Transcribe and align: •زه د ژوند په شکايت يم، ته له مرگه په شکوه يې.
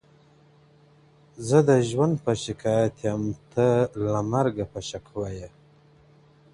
•زه 1.47 1.57
د 1.69 1.71
ژوند 1.89 2.15
په 2.25 2.33
شکايت 2.43 2.95
يم، 3.07 3.23
ته 3.53 3.67
له 4.11 4.19
مرگه 4.31 4.65
په 4.73 4.79
شکوه 4.89 5.29
يې. 5.39 5.49